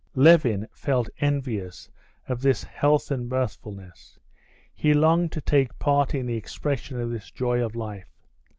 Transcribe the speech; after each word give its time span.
Levin 0.15 0.67
felt 0.73 1.07
envious 1.19 1.87
of 2.27 2.41
this 2.41 2.63
health 2.63 3.11
and 3.11 3.29
mirthfulness; 3.29 4.17
he 4.73 4.95
longed 4.95 5.31
to 5.31 5.39
take 5.41 5.77
part 5.77 6.15
in 6.15 6.25
the 6.25 6.35
expression 6.37 6.99
of 6.99 7.11
this 7.11 7.29
joy 7.29 7.63
of 7.63 7.75
life. 7.75 8.09